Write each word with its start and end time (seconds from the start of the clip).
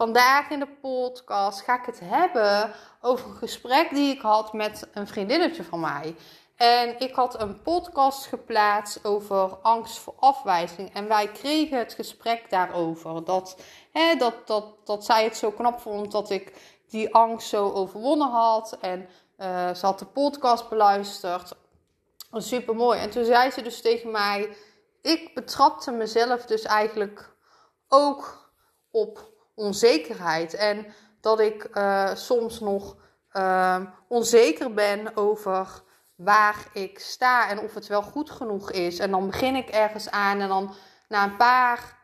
Vandaag 0.00 0.50
in 0.50 0.58
de 0.58 0.76
podcast 0.80 1.60
ga 1.60 1.78
ik 1.78 1.86
het 1.86 2.00
hebben 2.04 2.72
over 3.00 3.28
een 3.28 3.36
gesprek 3.36 3.90
die 3.90 4.14
ik 4.14 4.20
had 4.20 4.52
met 4.52 4.88
een 4.92 5.06
vriendinnetje 5.06 5.64
van 5.64 5.80
mij. 5.80 6.16
En 6.56 7.00
ik 7.00 7.14
had 7.14 7.40
een 7.40 7.62
podcast 7.62 8.26
geplaatst 8.26 9.04
over 9.04 9.56
angst 9.56 9.98
voor 9.98 10.14
afwijzing. 10.18 10.94
En 10.94 11.08
wij 11.08 11.28
kregen 11.28 11.78
het 11.78 11.92
gesprek 11.92 12.50
daarover. 12.50 13.24
Dat, 13.24 13.60
hè, 13.92 14.14
dat, 14.14 14.46
dat, 14.46 14.86
dat 14.86 15.04
zij 15.04 15.24
het 15.24 15.36
zo 15.36 15.50
knap 15.50 15.80
vond 15.80 16.12
dat 16.12 16.30
ik 16.30 16.52
die 16.88 17.14
angst 17.14 17.48
zo 17.48 17.70
overwonnen 17.70 18.30
had. 18.30 18.78
En 18.80 19.08
uh, 19.38 19.74
ze 19.74 19.86
had 19.86 19.98
de 19.98 20.06
podcast 20.06 20.68
beluisterd. 20.68 21.52
Super 22.32 22.74
mooi. 22.74 23.00
En 23.00 23.10
toen 23.10 23.24
zei 23.24 23.50
ze 23.50 23.62
dus 23.62 23.80
tegen 23.80 24.10
mij: 24.10 24.56
Ik 25.02 25.34
betrapte 25.34 25.90
mezelf 25.90 26.44
dus 26.44 26.62
eigenlijk 26.62 27.36
ook 27.88 28.50
op 28.90 29.38
onzekerheid. 29.60 30.54
En 30.54 30.86
dat 31.20 31.40
ik 31.40 31.68
uh, 31.74 32.14
soms 32.14 32.60
nog 32.60 32.96
uh, 33.32 33.80
onzeker 34.08 34.74
ben 34.74 35.16
over 35.16 35.82
waar 36.14 36.66
ik 36.72 36.98
sta 36.98 37.48
en 37.48 37.60
of 37.60 37.74
het 37.74 37.86
wel 37.86 38.02
goed 38.02 38.30
genoeg 38.30 38.70
is. 38.70 38.98
En 38.98 39.10
dan 39.10 39.26
begin 39.26 39.56
ik 39.56 39.68
ergens 39.68 40.10
aan 40.10 40.40
en 40.40 40.48
dan 40.48 40.74
na 41.08 41.24
een 41.24 41.36
paar, 41.36 41.98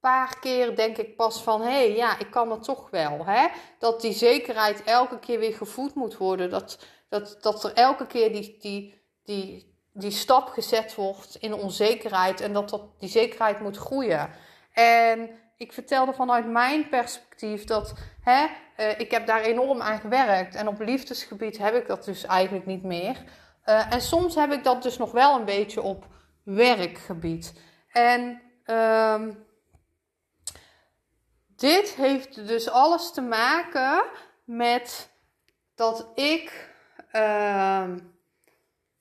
paar 0.00 0.38
keer 0.40 0.76
denk 0.76 0.96
ik 0.96 1.16
pas 1.16 1.42
van... 1.42 1.60
hé, 1.60 1.68
hey, 1.68 1.96
ja, 1.96 2.18
ik 2.18 2.30
kan 2.30 2.50
het 2.50 2.62
toch 2.62 2.90
wel. 2.90 3.24
Hè? 3.24 3.46
Dat 3.78 4.00
die 4.00 4.12
zekerheid 4.12 4.82
elke 4.82 5.18
keer 5.18 5.38
weer 5.38 5.54
gevoed 5.54 5.94
moet 5.94 6.16
worden. 6.16 6.50
Dat, 6.50 6.78
dat, 7.08 7.36
dat 7.40 7.64
er 7.64 7.72
elke 7.72 8.06
keer 8.06 8.32
die, 8.32 8.56
die, 8.60 9.02
die, 9.24 9.76
die 9.92 10.10
stap 10.10 10.48
gezet 10.48 10.94
wordt 10.94 11.36
in 11.36 11.54
onzekerheid. 11.54 12.40
En 12.40 12.52
dat, 12.52 12.68
dat 12.68 13.00
die 13.00 13.08
zekerheid 13.08 13.60
moet 13.60 13.76
groeien. 13.76 14.30
En 14.72 15.30
ik 15.56 15.72
vertelde 15.72 16.12
vanuit 16.12 16.46
mijn 16.46 16.88
perspectief 16.88 17.64
dat 17.64 17.94
hè, 18.20 18.46
uh, 18.76 18.98
ik 18.98 19.10
heb 19.10 19.26
daar 19.26 19.40
enorm 19.40 19.80
aan 19.80 20.00
gewerkt. 20.00 20.54
En 20.54 20.68
op 20.68 20.80
liefdesgebied 20.80 21.58
heb 21.58 21.74
ik 21.74 21.86
dat 21.86 22.04
dus 22.04 22.24
eigenlijk 22.24 22.66
niet 22.66 22.82
meer. 22.82 23.22
Uh, 23.66 23.92
en 23.92 24.00
soms 24.00 24.34
heb 24.34 24.52
ik 24.52 24.64
dat 24.64 24.82
dus 24.82 24.96
nog 24.96 25.12
wel 25.12 25.38
een 25.38 25.44
beetje 25.44 25.82
op 25.82 26.06
werkgebied. 26.42 27.60
En 27.92 28.42
uh, 28.66 29.22
dit 31.56 31.94
heeft 31.94 32.46
dus 32.46 32.68
alles 32.68 33.12
te 33.12 33.20
maken 33.20 34.04
met 34.44 35.10
dat 35.74 36.10
ik 36.14 36.70
ehm, 37.10 37.98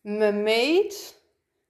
me 0.01 0.31
meet 0.31 1.21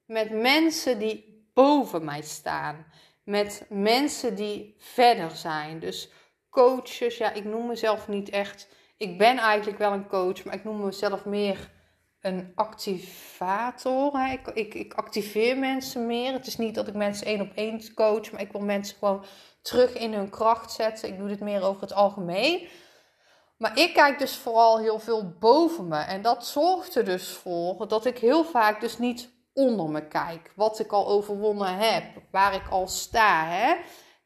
met 0.05 0.31
mensen 0.31 0.99
die 0.99 1.47
boven 1.53 2.05
mij 2.05 2.21
staan 2.21 2.85
met 3.23 3.65
mensen 3.69 4.35
die 4.35 4.75
verder 4.77 5.31
zijn. 5.31 5.79
Dus 5.79 6.09
coaches, 6.49 7.17
ja, 7.17 7.31
ik 7.31 7.45
noem 7.45 7.67
mezelf 7.67 8.07
niet 8.07 8.29
echt. 8.29 8.67
Ik 8.97 9.17
ben 9.17 9.37
eigenlijk 9.37 9.77
wel 9.77 9.91
een 9.91 10.07
coach, 10.07 10.43
maar 10.43 10.53
ik 10.53 10.63
noem 10.63 10.85
mezelf 10.85 11.25
meer 11.25 11.71
een 12.21 12.51
activator. 12.55 14.17
Hè. 14.17 14.33
Ik, 14.33 14.47
ik, 14.47 14.73
ik 14.73 14.93
activeer 14.93 15.57
mensen 15.57 16.05
meer. 16.05 16.33
Het 16.33 16.47
is 16.47 16.57
niet 16.57 16.75
dat 16.75 16.87
ik 16.87 16.93
mensen 16.93 17.25
één 17.25 17.41
op 17.41 17.51
één 17.55 17.93
coach, 17.93 18.31
maar 18.31 18.41
ik 18.41 18.51
wil 18.51 18.61
mensen 18.61 18.97
gewoon 18.97 19.25
terug 19.61 19.93
in 19.93 20.13
hun 20.13 20.29
kracht 20.29 20.71
zetten. 20.71 21.09
Ik 21.09 21.17
doe 21.17 21.27
dit 21.27 21.39
meer 21.39 21.63
over 21.63 21.81
het 21.81 21.93
algemeen. 21.93 22.67
Maar 23.57 23.79
ik 23.79 23.93
kijk 23.93 24.19
dus 24.19 24.35
vooral 24.35 24.79
heel 24.79 24.99
veel 24.99 25.35
boven 25.39 25.87
me. 25.87 25.97
En 25.97 26.21
dat 26.21 26.45
zorgt 26.45 26.95
er 26.95 27.05
dus 27.05 27.29
voor 27.29 27.87
dat 27.87 28.05
ik 28.05 28.17
heel 28.17 28.43
vaak 28.43 28.81
dus 28.81 28.97
niet 28.97 29.29
onder 29.53 29.89
me 29.89 30.07
kijk. 30.07 30.51
Wat 30.55 30.79
ik 30.79 30.91
al 30.91 31.07
overwonnen 31.07 31.77
heb. 31.77 32.03
Waar 32.31 32.53
ik 32.53 32.67
al 32.69 32.87
sta. 32.87 33.45
Hè? 33.45 33.73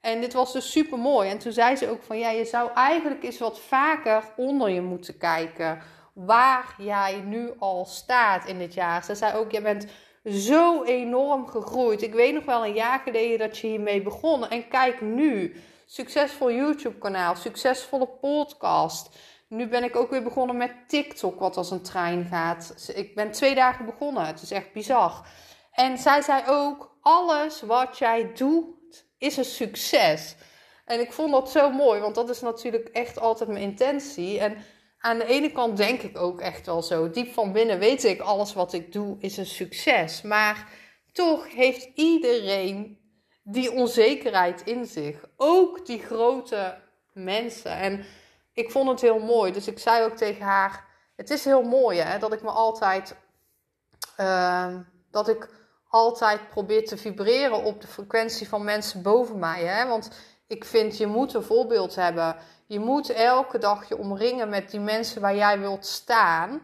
En 0.02 0.22
dit 0.22 0.34
was 0.34 0.54
dus 0.54 0.72
super 0.72 0.98
mooi. 0.98 1.30
En 1.30 1.38
toen 1.38 1.52
zei 1.52 1.76
ze 1.76 1.90
ook 1.90 2.04
van 2.04 2.20
ja, 2.20 2.30
je 2.30 2.46
zou 2.46 2.72
eigenlijk 2.74 3.24
eens 3.24 3.40
wat 3.40 3.60
vaker 3.60 4.24
onder 4.36 4.70
je 4.70 4.82
moeten 4.82 5.18
kijken. 5.18 5.82
Waar 6.14 6.76
jij 6.78 7.22
nu 7.26 7.52
al 7.60 7.86
staat 7.86 8.46
in 8.46 8.58
dit 8.58 8.74
jaar. 8.74 9.04
Ze 9.04 9.16
zei 9.16 9.36
ook, 9.38 9.52
je 9.52 9.62
bent 9.62 9.88
zo 10.24 10.84
enorm 10.84 11.48
gegroeid. 11.48 12.02
Ik 12.02 12.14
weet 12.14 12.34
nog 12.34 12.46
wel 12.46 12.66
een 12.66 12.74
jaar 12.74 13.00
geleden 13.00 13.40
dat 13.40 13.58
je 13.58 13.68
hiermee 13.68 14.02
begon. 14.02 14.48
En 14.48 14.68
kijk 14.68 15.02
nu. 15.02 15.56
Succesvol 15.86 16.52
YouTube 16.52 16.98
kanaal. 16.98 17.36
Succesvolle 17.36 18.08
podcast. 18.08 19.10
Nu 19.48 19.68
ben 19.68 19.84
ik 19.84 19.96
ook 19.96 20.10
weer 20.10 20.24
begonnen 20.24 20.58
met 20.58 20.74
TikTok, 20.88 21.40
wat 21.40 21.58
als 21.58 21.72
een 21.72 21.82
trein 21.82 22.26
gaat. 22.26 22.92
Ik 22.96 23.16
ben 23.16 23.32
twee 23.32 23.56
dagen 23.56 23.86
begonnen. 23.86 24.26
Het 24.26 24.42
is 24.42 24.52
echt 24.52 24.74
bizar. 24.74 25.28
En 25.72 25.98
zij 25.98 26.22
zei 26.22 26.44
ook: 26.48 26.98
alles 27.02 27.62
wat 27.62 27.98
jij 27.98 28.34
doet 28.34 29.06
is 29.18 29.38
een 29.38 29.46
succes. 29.46 30.36
En 30.86 31.00
ik 31.00 31.12
vond 31.12 31.32
dat 31.32 31.52
zo 31.52 31.72
mooi, 31.72 32.00
want 32.00 32.16
dat 32.16 32.30
is 32.30 32.42
natuurlijk 32.42 32.88
echt 32.88 33.20
altijd 33.20 33.50
mijn 33.50 33.62
intentie. 33.62 34.40
En 34.40 34.58
aan 35.00 35.18
de 35.18 35.26
ene 35.26 35.52
kant 35.52 35.78
denk 35.78 36.02
ik 36.02 36.18
ook 36.18 36.42
echt 36.42 36.66
wel 36.66 36.82
zo. 36.82 37.10
Diep 37.10 37.34
van 37.34 37.52
binnen 37.52 37.80
weet 37.80 38.04
ik, 38.04 38.22
alles 38.22 38.54
wat 38.54 38.74
ik 38.74 38.92
doe 38.92 39.16
is 39.20 39.38
een 39.38 39.46
succes. 39.46 40.22
Maar 40.22 40.70
toch 41.12 41.54
heeft 41.54 41.90
iedereen 41.96 43.00
die 43.44 43.72
onzekerheid 43.72 44.62
in 44.62 44.86
zich. 44.86 45.26
Ook 45.38 45.86
die 45.86 46.00
grote 46.00 46.78
mensen. 47.14 47.72
En 47.72 48.06
ik 48.58 48.72
vond 48.72 48.90
het 48.90 49.02
heel 49.02 49.20
mooi. 49.20 49.52
Dus 49.52 49.68
ik 49.68 49.80
zei 49.80 50.04
ook 50.04 50.16
tegen 50.16 50.46
haar: 50.46 50.86
Het 51.16 51.30
is 51.30 51.46
heel 51.46 51.62
mooi 51.62 52.00
hè, 52.00 52.20
dat 52.20 52.34
ik 52.34 52.42
me 52.42 52.50
altijd. 52.50 53.16
Uh, 54.20 54.76
dat 55.12 55.28
ik 55.28 55.50
altijd 55.90 56.50
probeer 56.50 56.86
te 56.86 56.98
vibreren 56.98 57.64
op 57.64 57.82
de 57.82 57.88
frequentie 57.88 58.50
van 58.50 58.64
mensen 58.64 59.02
boven 59.02 59.40
mij. 59.40 59.64
Hè? 59.64 59.88
Want 59.88 60.10
ik 60.48 60.66
vind 60.66 60.98
je 60.98 61.08
moet 61.08 61.34
een 61.34 61.44
voorbeeld 61.44 61.96
hebben. 61.96 62.36
Je 62.66 62.80
moet 62.80 63.10
elke 63.10 63.58
dag 63.58 63.90
je 63.90 63.98
omringen 63.98 64.50
met 64.50 64.72
die 64.72 64.80
mensen 64.80 65.22
waar 65.22 65.36
jij 65.36 65.60
wilt 65.60 65.86
staan. 65.86 66.62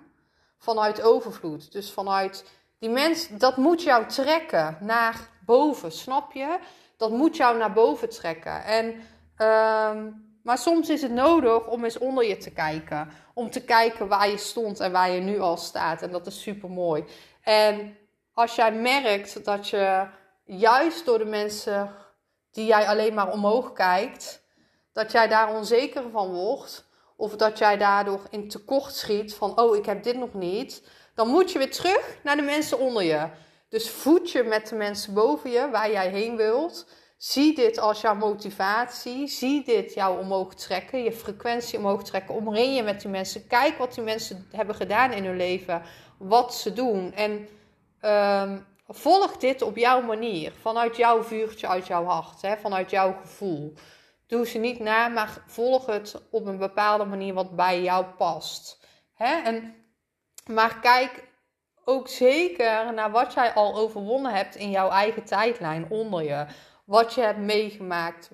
Vanuit 0.57 1.01
overvloed. 1.01 1.71
Dus 1.71 1.91
vanuit 1.91 2.45
die 2.79 2.89
mensen, 2.89 3.37
dat 3.37 3.57
moet 3.57 3.83
jou 3.83 4.05
trekken 4.05 4.77
naar 4.79 5.29
boven, 5.45 5.91
snap 5.91 6.31
je? 6.31 6.59
Dat 6.97 7.11
moet 7.11 7.37
jou 7.37 7.57
naar 7.57 7.73
boven 7.73 8.09
trekken. 8.09 8.63
En. 8.63 9.01
Uh, 9.37 10.05
maar 10.43 10.57
soms 10.57 10.89
is 10.89 11.01
het 11.01 11.11
nodig 11.11 11.67
om 11.67 11.83
eens 11.83 11.97
onder 11.97 12.27
je 12.27 12.37
te 12.37 12.51
kijken. 12.51 13.09
Om 13.33 13.49
te 13.49 13.63
kijken 13.63 14.07
waar 14.07 14.29
je 14.29 14.37
stond 14.37 14.79
en 14.79 14.91
waar 14.91 15.11
je 15.11 15.19
nu 15.19 15.39
al 15.39 15.57
staat. 15.57 16.01
En 16.01 16.11
dat 16.11 16.27
is 16.27 16.41
super 16.41 16.69
mooi. 16.69 17.05
En 17.41 17.97
als 18.33 18.55
jij 18.55 18.71
merkt 18.71 19.45
dat 19.45 19.69
je 19.69 20.07
juist 20.45 21.05
door 21.05 21.17
de 21.17 21.25
mensen 21.25 21.95
die 22.51 22.65
jij 22.65 22.87
alleen 22.87 23.13
maar 23.13 23.31
omhoog 23.31 23.73
kijkt, 23.73 24.43
dat 24.93 25.11
jij 25.11 25.27
daar 25.27 25.55
onzeker 25.55 26.03
van 26.11 26.33
wordt. 26.33 26.85
Of 27.15 27.35
dat 27.35 27.57
jij 27.57 27.77
daardoor 27.77 28.21
in 28.29 28.49
tekort 28.49 28.93
schiet 28.93 29.35
van, 29.35 29.59
oh, 29.59 29.75
ik 29.75 29.85
heb 29.85 30.03
dit 30.03 30.17
nog 30.17 30.33
niet. 30.33 30.83
Dan 31.15 31.27
moet 31.27 31.51
je 31.51 31.57
weer 31.57 31.71
terug 31.71 32.17
naar 32.23 32.35
de 32.35 32.41
mensen 32.41 32.79
onder 32.79 33.03
je. 33.03 33.27
Dus 33.69 33.89
voed 33.89 34.31
je 34.31 34.43
met 34.43 34.67
de 34.67 34.75
mensen 34.75 35.13
boven 35.13 35.49
je, 35.49 35.69
waar 35.69 35.91
jij 35.91 36.09
heen 36.09 36.35
wilt. 36.35 36.87
Zie 37.23 37.55
dit 37.55 37.77
als 37.77 38.01
jouw 38.01 38.15
motivatie. 38.15 39.27
Zie 39.27 39.63
dit 39.63 39.93
jou 39.93 40.19
omhoog 40.19 40.53
trekken, 40.53 41.03
je 41.03 41.11
frequentie 41.11 41.77
omhoog 41.79 42.03
trekken. 42.03 42.35
Omring 42.35 42.75
je 42.75 42.83
met 42.83 43.01
die 43.01 43.09
mensen. 43.09 43.47
Kijk 43.47 43.77
wat 43.77 43.93
die 43.93 44.03
mensen 44.03 44.47
hebben 44.51 44.75
gedaan 44.75 45.11
in 45.11 45.25
hun 45.25 45.37
leven. 45.37 45.81
Wat 46.17 46.55
ze 46.55 46.73
doen. 46.73 47.13
En 47.13 47.47
um, 48.01 48.65
volg 48.87 49.37
dit 49.37 49.61
op 49.61 49.77
jouw 49.77 50.01
manier. 50.01 50.51
Vanuit 50.61 50.95
jouw 50.95 51.23
vuurtje, 51.23 51.67
uit 51.67 51.87
jouw 51.87 52.05
hart. 52.05 52.41
Hè? 52.41 52.57
Vanuit 52.57 52.89
jouw 52.89 53.15
gevoel. 53.21 53.73
Doe 54.27 54.47
ze 54.47 54.57
niet 54.57 54.79
na, 54.79 55.07
maar 55.07 55.43
volg 55.47 55.85
het 55.85 56.21
op 56.29 56.45
een 56.45 56.57
bepaalde 56.57 57.05
manier 57.05 57.33
wat 57.33 57.55
bij 57.55 57.81
jou 57.81 58.05
past. 58.05 58.79
Hè? 59.13 59.41
En, 59.41 59.75
maar 60.45 60.79
kijk 60.79 61.23
ook 61.85 62.07
zeker 62.07 62.93
naar 62.93 63.11
wat 63.11 63.33
jij 63.33 63.53
al 63.53 63.75
overwonnen 63.75 64.33
hebt 64.33 64.55
in 64.55 64.69
jouw 64.69 64.89
eigen 64.89 65.23
tijdlijn 65.23 65.85
onder 65.89 66.23
je 66.23 66.45
wat 66.83 67.13
je 67.13 67.21
hebt 67.21 67.39
meegemaakt, 67.39 68.29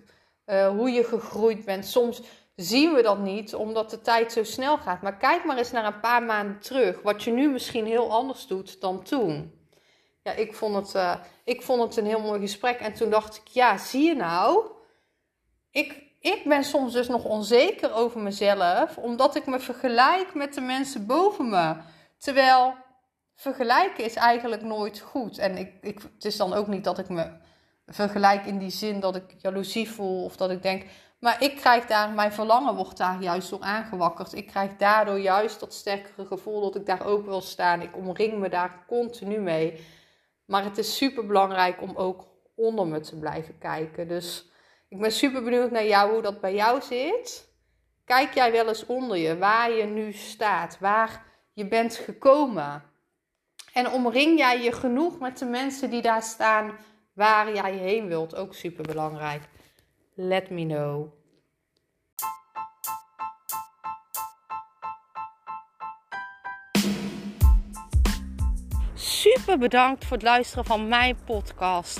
uh, 0.45 0.67
hoe 0.67 0.91
je 0.91 1.03
gegroeid 1.03 1.65
bent. 1.65 1.85
Soms 1.85 2.21
zien 2.55 2.93
we 2.93 3.01
dat 3.01 3.19
niet 3.19 3.55
omdat 3.55 3.89
de 3.89 4.01
tijd 4.01 4.31
zo 4.31 4.43
snel 4.43 4.77
gaat. 4.77 5.01
Maar 5.01 5.17
kijk 5.17 5.45
maar 5.45 5.57
eens 5.57 5.71
naar 5.71 5.85
een 5.85 5.99
paar 5.99 6.23
maanden 6.23 6.59
terug, 6.59 7.01
wat 7.01 7.23
je 7.23 7.31
nu 7.31 7.49
misschien 7.49 7.85
heel 7.85 8.11
anders 8.11 8.47
doet 8.47 8.81
dan 8.81 9.03
toen. 9.03 9.57
ja, 10.23 10.31
ik 10.31 10.55
vond, 10.55 10.75
het, 10.75 10.95
uh, 10.95 11.15
ik 11.43 11.61
vond 11.61 11.81
het 11.81 11.97
een 11.97 12.05
heel 12.05 12.21
mooi 12.21 12.39
gesprek. 12.39 12.79
En 12.79 12.93
toen 12.93 13.09
dacht 13.09 13.35
ik, 13.35 13.47
ja, 13.47 13.77
zie 13.77 14.03
je 14.03 14.15
nou, 14.15 14.65
ik, 15.71 16.03
ik 16.19 16.41
ben 16.45 16.63
soms 16.63 16.93
dus 16.93 17.07
nog 17.07 17.25
onzeker 17.25 17.93
over 17.93 18.19
mezelf, 18.19 18.97
omdat 18.97 19.35
ik 19.35 19.45
me 19.45 19.59
vergelijk 19.59 20.33
met 20.33 20.53
de 20.53 20.61
mensen 20.61 21.05
boven 21.05 21.49
me. 21.49 21.75
Terwijl 22.17 22.73
vergelijken 23.35 24.03
is 24.03 24.15
eigenlijk 24.15 24.61
nooit 24.61 24.99
goed. 24.99 25.37
En 25.37 25.57
ik, 25.57 25.73
ik, 25.81 26.01
het 26.01 26.25
is 26.25 26.37
dan 26.37 26.53
ook 26.53 26.67
niet 26.67 26.83
dat 26.83 26.99
ik 26.99 27.09
me 27.09 27.31
vergelijk 27.89 28.45
in 28.45 28.57
die 28.57 28.69
zin 28.69 28.99
dat 28.99 29.15
ik 29.15 29.35
jaloezie 29.37 29.89
voel 29.89 30.23
of 30.23 30.35
dat 30.35 30.49
ik 30.49 30.61
denk. 30.61 30.85
Maar 31.19 31.43
ik 31.43 31.55
krijg 31.55 31.85
daar, 31.85 32.09
mijn 32.09 32.33
verlangen 32.33 32.75
wordt 32.75 32.97
daar 32.97 33.21
juist 33.21 33.49
door 33.49 33.61
aangewakkerd. 33.61 34.33
Ik 34.33 34.47
krijg 34.47 34.75
daardoor 34.75 35.19
juist 35.19 35.59
dat 35.59 35.73
sterkere 35.73 36.25
gevoel 36.25 36.61
dat 36.61 36.75
ik 36.75 36.85
daar 36.85 37.05
ook 37.05 37.25
wil 37.25 37.41
staan. 37.41 37.81
Ik 37.81 37.95
omring 37.95 38.37
me 38.37 38.49
daar 38.49 38.83
continu 38.87 39.39
mee. 39.39 39.85
Maar 40.45 40.63
het 40.63 40.77
is 40.77 40.97
super 40.97 41.25
belangrijk 41.25 41.81
om 41.81 41.95
ook 41.95 42.27
onder 42.55 42.87
me 42.87 42.99
te 42.99 43.15
blijven 43.15 43.57
kijken. 43.57 44.07
Dus 44.07 44.49
ik 44.89 44.99
ben 44.99 45.11
super 45.11 45.43
benieuwd 45.43 45.71
naar 45.71 45.85
jou, 45.85 46.11
hoe 46.11 46.21
dat 46.21 46.41
bij 46.41 46.53
jou 46.53 46.81
zit. 46.81 47.47
Kijk 48.05 48.33
jij 48.33 48.51
wel 48.51 48.67
eens 48.67 48.85
onder 48.85 49.17
je, 49.17 49.37
waar 49.37 49.71
je 49.71 49.83
nu 49.83 50.13
staat, 50.13 50.77
waar 50.79 51.25
je 51.53 51.67
bent 51.67 51.95
gekomen. 51.95 52.83
En 53.73 53.89
omring 53.89 54.37
jij 54.37 54.61
je 54.61 54.71
genoeg 54.71 55.19
met 55.19 55.37
de 55.37 55.45
mensen 55.45 55.89
die 55.89 56.01
daar 56.01 56.23
staan 56.23 56.77
waar 57.19 57.53
jij 57.53 57.73
heen 57.73 58.07
wilt. 58.07 58.35
Ook 58.35 58.53
super 58.53 58.83
belangrijk. 58.83 59.41
Let 60.13 60.49
me 60.49 60.65
know. 60.65 61.07
Super 68.93 69.57
bedankt 69.57 70.05
voor 70.05 70.17
het 70.17 70.25
luisteren 70.25 70.65
van 70.65 70.87
mijn 70.87 71.17
podcast. 71.25 71.99